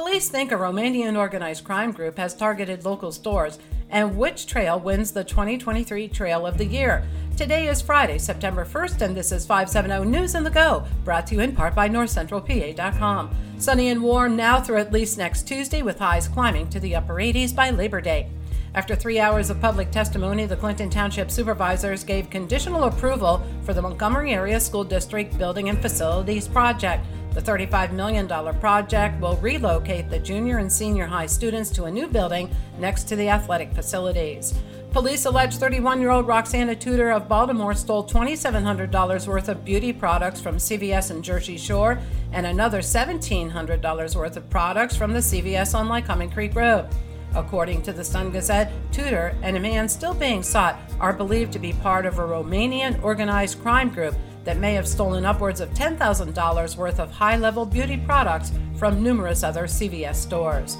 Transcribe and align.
Police 0.00 0.30
think 0.30 0.50
a 0.50 0.54
Romanian 0.54 1.14
organized 1.14 1.62
crime 1.62 1.92
group 1.92 2.16
has 2.16 2.34
targeted 2.34 2.86
local 2.86 3.12
stores, 3.12 3.58
and 3.90 4.16
which 4.16 4.46
trail 4.46 4.80
wins 4.80 5.12
the 5.12 5.22
2023 5.22 6.08
Trail 6.08 6.46
of 6.46 6.56
the 6.56 6.64
Year. 6.64 7.06
Today 7.36 7.68
is 7.68 7.82
Friday, 7.82 8.16
September 8.16 8.64
1st, 8.64 9.02
and 9.02 9.14
this 9.14 9.30
is 9.30 9.44
570 9.44 10.10
News 10.10 10.34
on 10.34 10.42
the 10.42 10.48
Go, 10.48 10.86
brought 11.04 11.26
to 11.26 11.34
you 11.34 11.42
in 11.42 11.54
part 11.54 11.74
by 11.74 11.86
NorthCentralPA.com. 11.86 13.30
Sunny 13.58 13.88
and 13.88 14.02
warm 14.02 14.36
now 14.36 14.58
through 14.58 14.78
at 14.78 14.90
least 14.90 15.18
next 15.18 15.46
Tuesday, 15.46 15.82
with 15.82 15.98
highs 15.98 16.28
climbing 16.28 16.70
to 16.70 16.80
the 16.80 16.96
upper 16.96 17.16
80s 17.16 17.54
by 17.54 17.68
Labor 17.68 18.00
Day. 18.00 18.30
After 18.74 18.96
three 18.96 19.18
hours 19.18 19.50
of 19.50 19.60
public 19.60 19.90
testimony, 19.90 20.46
the 20.46 20.56
Clinton 20.56 20.88
Township 20.88 21.30
supervisors 21.30 22.04
gave 22.04 22.30
conditional 22.30 22.84
approval 22.84 23.42
for 23.64 23.74
the 23.74 23.82
Montgomery 23.82 24.32
Area 24.32 24.60
School 24.60 24.84
District 24.84 25.36
Building 25.36 25.68
and 25.68 25.82
Facilities 25.82 26.48
Project. 26.48 27.04
The 27.32 27.40
$35 27.40 27.92
million 27.92 28.26
project 28.58 29.20
will 29.20 29.36
relocate 29.36 30.10
the 30.10 30.18
junior 30.18 30.58
and 30.58 30.72
senior 30.72 31.06
high 31.06 31.26
students 31.26 31.70
to 31.70 31.84
a 31.84 31.90
new 31.90 32.08
building 32.08 32.50
next 32.78 33.04
to 33.04 33.16
the 33.16 33.28
athletic 33.28 33.72
facilities. 33.72 34.52
Police 34.90 35.24
allege 35.24 35.56
31 35.56 36.00
year 36.00 36.10
old 36.10 36.26
Roxana 36.26 36.74
Tudor 36.74 37.12
of 37.12 37.28
Baltimore 37.28 37.74
stole 37.74 38.04
$2,700 38.04 39.28
worth 39.28 39.48
of 39.48 39.64
beauty 39.64 39.92
products 39.92 40.40
from 40.40 40.56
CVS 40.56 41.12
in 41.12 41.22
Jersey 41.22 41.56
Shore 41.56 42.00
and 42.32 42.44
another 42.44 42.80
$1,700 42.80 44.16
worth 44.16 44.36
of 44.36 44.50
products 44.50 44.96
from 44.96 45.12
the 45.12 45.20
CVS 45.20 45.76
on 45.76 45.86
Lycoming 45.88 46.32
Creek 46.32 46.56
Road. 46.56 46.88
According 47.36 47.82
to 47.82 47.92
the 47.92 48.02
Sun 48.02 48.32
Gazette, 48.32 48.72
Tudor 48.90 49.36
and 49.42 49.56
a 49.56 49.60
man 49.60 49.88
still 49.88 50.14
being 50.14 50.42
sought 50.42 50.80
are 50.98 51.12
believed 51.12 51.52
to 51.52 51.60
be 51.60 51.72
part 51.74 52.04
of 52.04 52.18
a 52.18 52.22
Romanian 52.22 53.00
organized 53.04 53.62
crime 53.62 53.90
group 53.90 54.16
that 54.44 54.58
may 54.58 54.74
have 54.74 54.88
stolen 54.88 55.24
upwards 55.24 55.60
of 55.60 55.70
$10,000 55.70 56.76
worth 56.76 57.00
of 57.00 57.10
high 57.10 57.36
level 57.36 57.66
beauty 57.66 57.96
products 57.96 58.52
from 58.76 59.02
numerous 59.02 59.42
other 59.42 59.64
CVS 59.64 60.16
stores. 60.16 60.78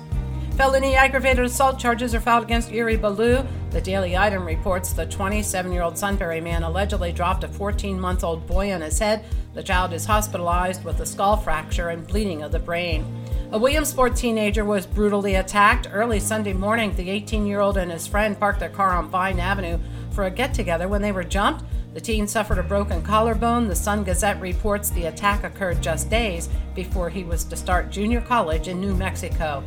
Felony 0.56 0.94
aggravated 0.94 1.44
assault 1.44 1.78
charges 1.78 2.14
are 2.14 2.20
filed 2.20 2.44
against 2.44 2.70
Yuri 2.70 2.98
Belu. 2.98 3.46
The 3.70 3.80
Daily 3.80 4.16
Item 4.16 4.44
reports 4.44 4.92
the 4.92 5.06
27 5.06 5.72
year 5.72 5.82
old 5.82 5.96
Sunbury 5.96 6.40
man 6.40 6.64
allegedly 6.64 7.12
dropped 7.12 7.44
a 7.44 7.48
14 7.48 7.98
month 7.98 8.24
old 8.24 8.46
boy 8.46 8.72
on 8.72 8.82
his 8.82 8.98
head. 8.98 9.24
The 9.54 9.62
child 9.62 9.94
is 9.94 10.04
hospitalized 10.04 10.84
with 10.84 11.00
a 11.00 11.06
skull 11.06 11.38
fracture 11.38 11.88
and 11.88 12.06
bleeding 12.06 12.42
of 12.42 12.52
the 12.52 12.58
brain. 12.58 13.06
A 13.52 13.58
Williamsport 13.58 14.14
teenager 14.14 14.64
was 14.64 14.86
brutally 14.86 15.36
attacked 15.36 15.88
early 15.90 16.20
Sunday 16.20 16.52
morning. 16.52 16.94
The 16.94 17.08
18 17.08 17.46
year 17.46 17.60
old 17.60 17.78
and 17.78 17.90
his 17.90 18.06
friend 18.06 18.38
parked 18.38 18.60
their 18.60 18.68
car 18.68 18.90
on 18.90 19.08
Vine 19.08 19.40
Avenue 19.40 19.78
for 20.10 20.24
a 20.24 20.30
get 20.30 20.52
together 20.52 20.88
when 20.88 21.00
they 21.00 21.10
were 21.10 21.24
jumped. 21.24 21.64
The 21.92 22.00
teen 22.00 22.28
suffered 22.28 22.58
a 22.58 22.62
broken 22.62 23.02
collarbone. 23.02 23.66
The 23.66 23.74
Sun 23.74 24.04
Gazette 24.04 24.40
reports 24.40 24.90
the 24.90 25.06
attack 25.06 25.42
occurred 25.42 25.82
just 25.82 26.08
days 26.08 26.48
before 26.74 27.10
he 27.10 27.24
was 27.24 27.42
to 27.44 27.56
start 27.56 27.90
junior 27.90 28.20
college 28.20 28.68
in 28.68 28.80
New 28.80 28.94
Mexico. 28.94 29.64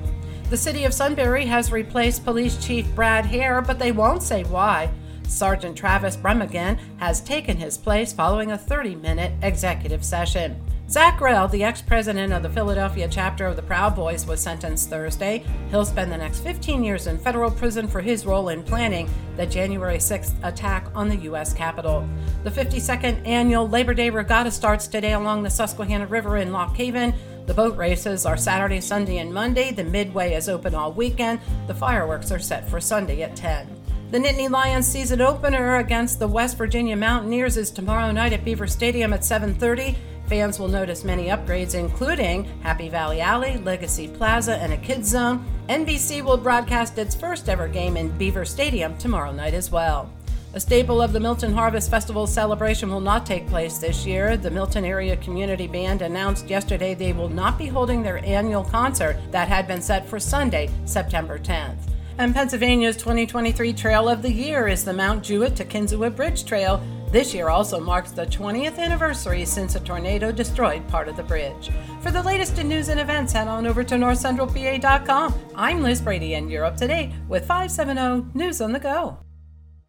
The 0.49 0.57
city 0.57 0.85
of 0.85 0.93
Sunbury 0.93 1.45
has 1.45 1.71
replaced 1.71 2.23
Police 2.23 2.63
Chief 2.65 2.87
Brad 2.95 3.25
Hare, 3.25 3.61
but 3.61 3.77
they 3.77 3.91
won't 3.91 4.23
say 4.23 4.43
why. 4.43 4.89
Sergeant 5.27 5.77
Travis 5.77 6.15
Bremigan 6.15 6.77
has 6.97 7.21
taken 7.21 7.57
his 7.57 7.77
place 7.77 8.13
following 8.13 8.51
a 8.51 8.57
30 8.57 8.95
minute 8.95 9.33
executive 9.41 10.03
session. 10.03 10.61
Zach 10.89 11.19
Rehl, 11.19 11.49
the 11.49 11.63
ex 11.63 11.81
president 11.81 12.33
of 12.33 12.43
the 12.43 12.49
Philadelphia 12.49 13.07
chapter 13.09 13.47
of 13.47 13.55
the 13.55 13.61
Proud 13.61 13.95
Boys, 13.95 14.27
was 14.27 14.41
sentenced 14.41 14.89
Thursday. 14.89 15.43
He'll 15.71 15.85
spend 15.85 16.11
the 16.11 16.17
next 16.17 16.41
15 16.41 16.83
years 16.83 17.07
in 17.07 17.17
federal 17.17 17.49
prison 17.49 17.87
for 17.87 18.01
his 18.01 18.25
role 18.25 18.49
in 18.49 18.61
planning 18.61 19.09
the 19.37 19.45
January 19.45 19.97
6th 19.97 20.33
attack 20.43 20.87
on 20.93 21.09
the 21.09 21.15
U.S. 21.15 21.53
Capitol. 21.53 22.07
The 22.43 22.51
52nd 22.51 23.25
annual 23.25 23.67
Labor 23.67 23.93
Day 23.93 24.09
Regatta 24.09 24.51
starts 24.51 24.85
today 24.85 25.13
along 25.13 25.43
the 25.43 25.49
Susquehanna 25.49 26.05
River 26.05 26.37
in 26.37 26.51
Lock 26.51 26.75
Haven. 26.75 27.13
The 27.45 27.53
boat 27.53 27.75
races 27.75 28.25
are 28.25 28.37
Saturday, 28.37 28.79
Sunday, 28.79 29.17
and 29.17 29.33
Monday. 29.33 29.71
The 29.71 29.83
Midway 29.83 30.33
is 30.33 30.47
open 30.47 30.75
all 30.75 30.93
weekend. 30.93 31.39
The 31.67 31.73
fireworks 31.73 32.31
are 32.31 32.39
set 32.39 32.69
for 32.69 32.79
Sunday 32.79 33.23
at 33.23 33.35
10. 33.35 33.82
The 34.13 34.19
Nittany 34.19 34.47
Lions 34.47 34.87
season 34.87 35.21
opener 35.21 35.77
against 35.77 36.19
the 36.19 36.27
West 36.27 36.55
Virginia 36.55 36.95
Mountaineers 36.95 37.57
is 37.57 37.71
tomorrow 37.71 38.11
night 38.11 38.31
at 38.31 38.45
Beaver 38.45 38.67
Stadium 38.67 39.11
at 39.11 39.21
7:30. 39.21 39.95
Fans 40.27 40.59
will 40.59 40.67
notice 40.67 41.03
many 41.03 41.29
upgrades, 41.29 41.73
including 41.73 42.45
Happy 42.61 42.89
Valley 42.89 43.21
Alley, 43.21 43.57
Legacy 43.57 44.07
Plaza, 44.07 44.57
and 44.57 44.71
a 44.71 44.77
kids 44.77 45.09
zone. 45.09 45.43
NBC 45.67 46.21
will 46.21 46.37
broadcast 46.37 46.95
its 46.99 47.15
first 47.15 47.49
ever 47.49 47.67
game 47.67 47.97
in 47.97 48.15
Beaver 48.15 48.45
Stadium 48.45 48.95
tomorrow 48.99 49.31
night 49.31 49.55
as 49.55 49.71
well. 49.71 50.11
A 50.53 50.59
staple 50.59 51.01
of 51.01 51.11
the 51.11 51.19
Milton 51.19 51.51
Harvest 51.51 51.89
Festival 51.89 52.27
celebration 52.27 52.91
will 52.91 53.01
not 53.01 53.25
take 53.25 53.49
place 53.49 53.79
this 53.79 54.05
year. 54.05 54.37
The 54.37 54.51
Milton 54.51 54.85
Area 54.85 55.17
Community 55.17 55.65
Band 55.65 56.03
announced 56.03 56.51
yesterday 56.51 56.93
they 56.93 57.13
will 57.13 57.29
not 57.29 57.57
be 57.57 57.65
holding 57.65 58.03
their 58.03 58.23
annual 58.23 58.63
concert 58.63 59.17
that 59.31 59.47
had 59.47 59.67
been 59.67 59.81
set 59.81 60.07
for 60.07 60.19
Sunday, 60.19 60.69
September 60.85 61.39
10th. 61.39 61.92
And 62.19 62.33
Pennsylvania's 62.33 62.95
2023 62.97 63.73
Trail 63.73 64.07
of 64.07 64.21
the 64.21 64.31
Year 64.31 64.67
is 64.67 64.85
the 64.85 64.93
Mount 64.93 65.23
Jewett 65.23 65.55
to 65.55 65.65
Kinzua 65.65 66.15
Bridge 66.15 66.45
Trail. 66.45 66.79
This 67.09 67.33
year 67.33 67.49
also 67.49 67.79
marks 67.79 68.11
the 68.11 68.27
20th 68.27 68.77
anniversary 68.77 69.45
since 69.45 69.75
a 69.75 69.79
tornado 69.79 70.31
destroyed 70.31 70.87
part 70.87 71.07
of 71.07 71.17
the 71.17 71.23
bridge. 71.23 71.71
For 72.01 72.11
the 72.11 72.21
latest 72.21 72.59
in 72.59 72.69
news 72.69 72.89
and 72.89 72.99
events, 72.99 73.33
head 73.33 73.47
on 73.47 73.65
over 73.65 73.83
to 73.83 73.95
northcentralpa.com. 73.95 75.33
I'm 75.55 75.81
Liz 75.81 76.01
Brady, 76.01 76.35
and 76.35 76.51
you're 76.51 76.65
up 76.65 76.77
to 76.77 76.87
date 76.87 77.11
with 77.27 77.47
570 77.47 78.37
News 78.37 78.61
on 78.61 78.73
the 78.73 78.79
Go. 78.79 79.17